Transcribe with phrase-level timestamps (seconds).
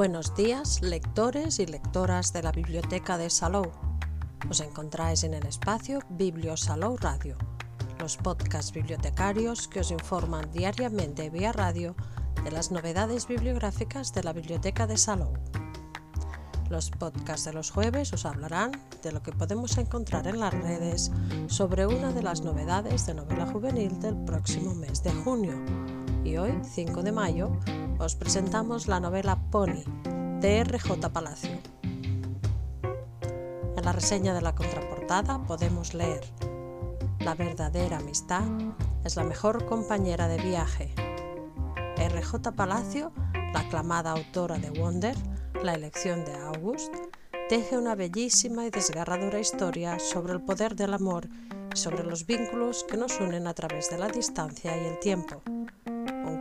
[0.00, 3.70] Buenos días, lectores y lectoras de la Biblioteca de Salou.
[4.48, 7.36] Os encontráis en el espacio Biblio Salou Radio,
[7.98, 11.94] los podcasts bibliotecarios que os informan diariamente vía radio
[12.42, 15.34] de las novedades bibliográficas de la Biblioteca de Salou.
[16.70, 18.72] Los podcasts de los jueves os hablarán
[19.02, 21.12] de lo que podemos encontrar en las redes
[21.48, 25.99] sobre una de las novedades de novela juvenil del próximo mes de junio.
[26.24, 27.50] Y hoy, 5 de mayo,
[27.98, 29.84] os presentamos la novela Pony
[30.40, 31.08] de R.J.
[31.12, 31.58] Palacio.
[33.76, 36.20] En la reseña de la contraportada podemos leer
[37.20, 38.44] La verdadera amistad
[39.02, 40.92] es la mejor compañera de viaje.
[41.96, 42.52] R.J.
[42.52, 45.16] Palacio, la aclamada autora de Wonder,
[45.62, 46.94] La elección de August,
[47.48, 51.28] teje una bellísima y desgarradora historia sobre el poder del amor
[51.74, 55.42] y sobre los vínculos que nos unen a través de la distancia y el tiempo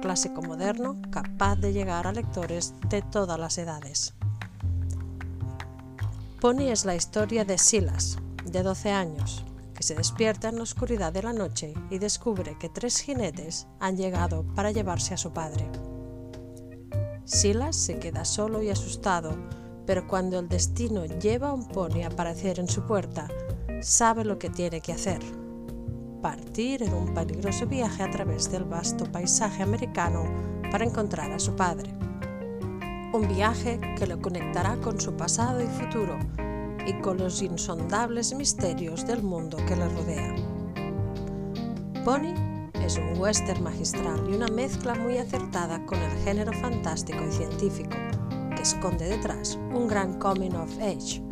[0.00, 4.14] clásico moderno capaz de llegar a lectores de todas las edades.
[6.40, 11.12] Pony es la historia de Silas, de 12 años, que se despierta en la oscuridad
[11.12, 15.68] de la noche y descubre que tres jinetes han llegado para llevarse a su padre.
[17.24, 19.34] Silas se queda solo y asustado,
[19.86, 23.28] pero cuando el destino lleva a un pony a aparecer en su puerta,
[23.80, 25.45] sabe lo que tiene que hacer
[26.26, 30.24] partir en un peligroso viaje a través del vasto paisaje americano
[30.72, 31.88] para encontrar a su padre.
[33.12, 36.18] Un viaje que lo conectará con su pasado y futuro
[36.84, 40.34] y con los insondables misterios del mundo que le rodea.
[42.04, 42.34] Pony
[42.84, 47.96] es un western magistral y una mezcla muy acertada con el género fantástico y científico,
[48.56, 51.25] que esconde detrás un gran coming of age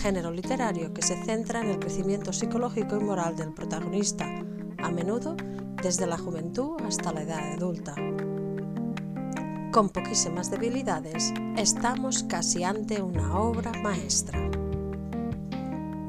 [0.00, 4.26] género literario que se centra en el crecimiento psicológico y moral del protagonista,
[4.78, 5.36] a menudo
[5.82, 7.94] desde la juventud hasta la edad adulta.
[9.72, 14.40] Con poquísimas debilidades, estamos casi ante una obra maestra.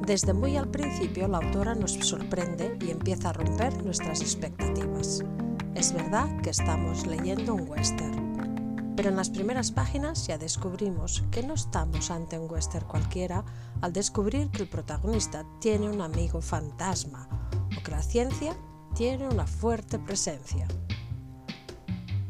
[0.06, 5.23] Desde muy al principio la autora nos sorprende y empieza a romper nuestras expectativas.
[5.75, 8.31] Es verdad que estamos leyendo un western,
[8.96, 13.44] pero en las primeras páginas ya descubrimos que no estamos ante un western cualquiera
[13.81, 17.28] al descubrir que el protagonista tiene un amigo fantasma
[17.78, 18.56] o que la ciencia
[18.94, 20.68] tiene una fuerte presencia.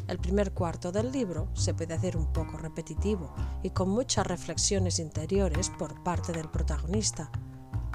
[0.08, 3.34] El primer cuarto del libro se puede hacer un poco repetitivo
[3.64, 7.32] y con muchas reflexiones interiores por parte del protagonista,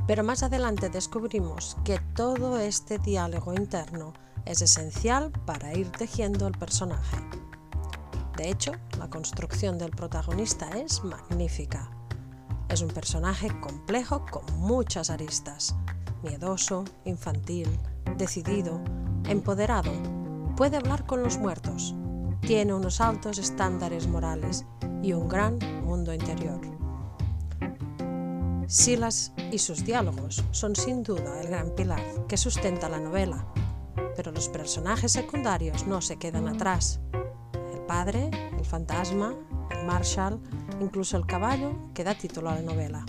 [0.07, 4.15] pero más adelante descubrimos que todo este diálogo interno
[4.47, 7.19] es esencial para ir tejiendo el personaje.
[8.37, 11.91] De hecho, la construcción del protagonista es magnífica.
[12.69, 15.75] Es un personaje complejo con muchas aristas.
[16.23, 17.67] Miedoso, infantil,
[18.19, 18.83] decidido,
[19.27, 19.91] empoderado.
[20.55, 21.95] Puede hablar con los muertos.
[22.43, 24.67] Tiene unos altos estándares morales
[25.03, 26.61] y un gran mundo interior.
[28.67, 33.47] Silas y sus diálogos son sin duda el gran pilar que sustenta la novela,
[34.15, 37.01] pero los personajes secundarios no se quedan atrás
[37.87, 39.35] padre, el fantasma,
[39.71, 40.41] el Marshall,
[40.81, 43.05] incluso el caballo que da título a la novela.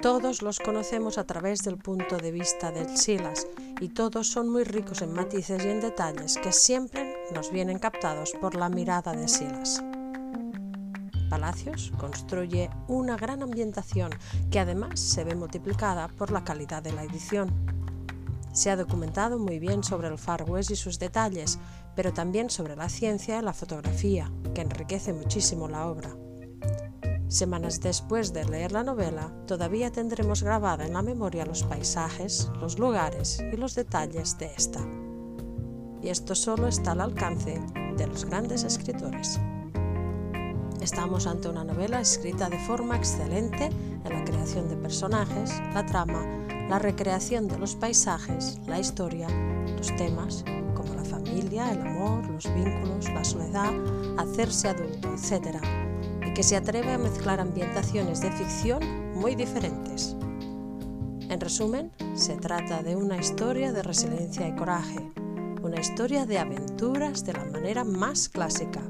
[0.00, 3.48] Todos los conocemos a través del punto de vista del Silas
[3.80, 8.32] y todos son muy ricos en matices y en detalles que siempre nos vienen captados
[8.40, 9.82] por la mirada de Silas.
[11.28, 14.10] Palacios construye una gran ambientación
[14.50, 17.52] que además se ve multiplicada por la calidad de la edición.
[18.52, 21.58] Se ha documentado muy bien sobre el Far West y sus detalles,
[21.98, 26.14] pero también sobre la ciencia y la fotografía, que enriquece muchísimo la obra.
[27.26, 32.78] Semanas después de leer la novela, todavía tendremos grabada en la memoria los paisajes, los
[32.78, 34.78] lugares y los detalles de esta.
[36.00, 37.60] Y esto solo está al alcance
[37.96, 39.40] de los grandes escritores.
[40.80, 43.70] Estamos ante una novela escrita de forma excelente
[44.04, 46.24] en la creación de personajes, la trama,
[46.68, 49.26] la recreación de los paisajes, la historia,
[49.76, 50.44] los temas
[51.12, 53.72] el amor, los vínculos, la soledad,
[54.18, 55.58] hacerse adulto, etc.
[56.26, 60.16] Y que se atreve a mezclar ambientaciones de ficción muy diferentes.
[61.28, 65.10] En resumen, se trata de una historia de resiliencia y coraje,
[65.62, 68.80] una historia de aventuras de la manera más clásica,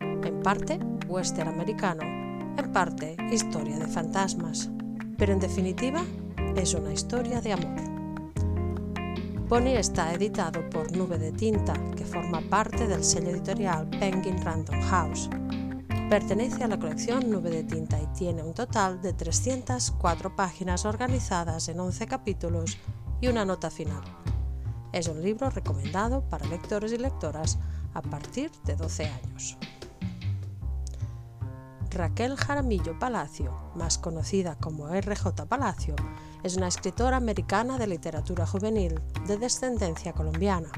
[0.00, 4.70] en parte western americano, en parte historia de fantasmas,
[5.18, 6.02] pero en definitiva
[6.56, 7.95] es una historia de amor.
[9.48, 14.82] Pony está editado por Nube de Tinta, que forma parte del sello editorial Penguin Random
[14.82, 15.30] House.
[16.10, 21.68] Pertenece a la colección Nube de Tinta y tiene un total de 304 páginas organizadas
[21.68, 22.76] en 11 capítulos
[23.20, 24.02] y una nota final.
[24.92, 27.60] Es un libro recomendado para lectores y lectoras
[27.94, 29.56] a partir de 12 años.
[31.90, 35.94] Raquel Jaramillo Palacio, más conocida como RJ Palacio,
[36.42, 40.68] es una escritora americana de literatura juvenil de descendencia colombiana.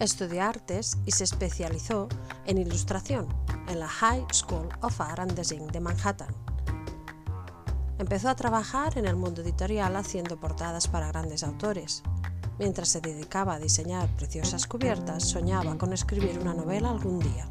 [0.00, 2.08] Estudió artes y se especializó
[2.46, 3.28] en ilustración
[3.68, 6.34] en la High School of Art and Design de Manhattan.
[7.98, 12.02] Empezó a trabajar en el mundo editorial haciendo portadas para grandes autores.
[12.58, 17.48] Mientras se dedicaba a diseñar preciosas cubiertas, soñaba con escribir una novela algún día.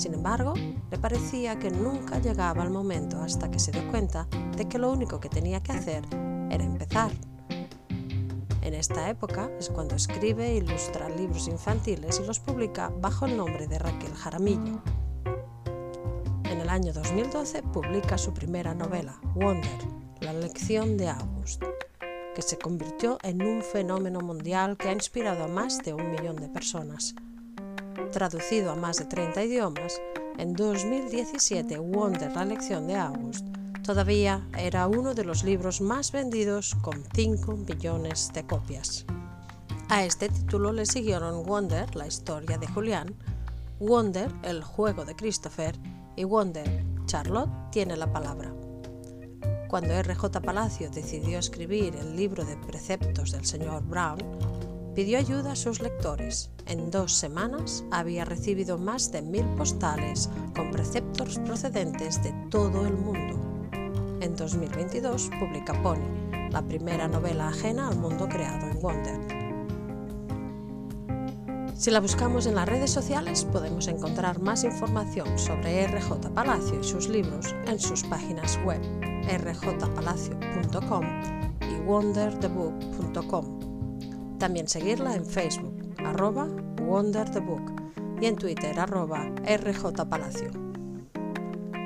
[0.00, 0.54] Sin embargo,
[0.90, 4.26] le parecía que nunca llegaba el momento hasta que se dio cuenta
[4.56, 6.02] de que lo único que tenía que hacer
[6.50, 7.10] era empezar.
[8.62, 13.36] En esta época es cuando escribe e ilustra libros infantiles y los publica bajo el
[13.36, 14.80] nombre de Raquel Jaramillo.
[16.44, 19.84] En el año 2012 publica su primera novela, Wonder,
[20.22, 21.62] La lección de August,
[22.34, 26.36] que se convirtió en un fenómeno mundial que ha inspirado a más de un millón
[26.36, 27.14] de personas.
[28.12, 30.00] Traducido a más de 30 idiomas,
[30.38, 33.46] en 2017 Wonder, la lección de August,
[33.84, 39.06] todavía era uno de los libros más vendidos con 5 millones de copias.
[39.88, 43.14] A este título le siguieron Wonder, la historia de Julián,
[43.78, 45.76] Wonder, el juego de Christopher
[46.16, 48.52] y Wonder, Charlotte tiene la palabra.
[49.68, 50.40] Cuando R.J.
[50.40, 54.18] Palacio decidió escribir el libro de preceptos del señor Brown,
[54.94, 56.50] pidió ayuda a sus lectores.
[56.66, 62.94] En dos semanas había recibido más de mil postales con preceptos procedentes de todo el
[62.94, 63.38] mundo.
[64.20, 69.40] En 2022 publica Pony, la primera novela ajena al mundo creado en Wonder.
[71.80, 76.84] Si la buscamos en las redes sociales podemos encontrar más información sobre RJ Palacio y
[76.84, 78.82] sus libros en sus páginas web
[79.26, 81.04] rjpalacio.com
[81.62, 83.59] y wonderthebook.com
[84.40, 86.48] también seguirla en Facebook, arroba
[86.80, 90.50] WonderTheBook y en Twitter, arroba rjpalacio.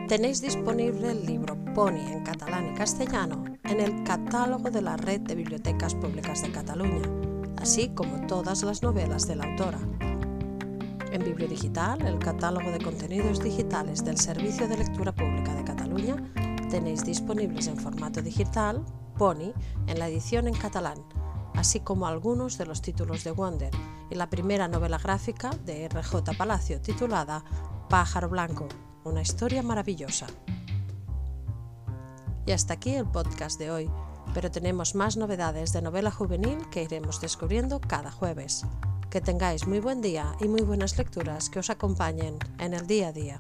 [0.09, 5.23] Tenéis disponible el libro Pony en catalán y castellano en el catálogo de la Red
[5.23, 7.03] de Bibliotecas Públicas de Cataluña,
[7.61, 9.81] así como todas las novelas de la autora.
[11.11, 16.17] En Bibliodigital, el catálogo de contenidos digitales del Servicio de Lectura Pública de Cataluña,
[16.71, 18.85] tenéis disponibles en formato digital
[19.19, 19.53] Pony
[19.89, 20.99] en la edición en catalán
[21.55, 23.71] así como algunos de los títulos de Wonder
[24.11, 26.33] y la primera novela gráfica de R.J.
[26.35, 27.45] Palacio titulada
[27.89, 28.69] Pájaro Blanco,
[29.05, 30.27] una historia maravillosa.
[32.47, 33.91] Y hasta aquí el podcast de hoy,
[34.35, 38.67] pero tenemos más novedades de novela juvenil que iremos descubriendo cada jueves.
[39.09, 43.09] Que tengáis muy buen día y muy buenas lecturas que os acompañen en el día
[43.09, 43.39] a día.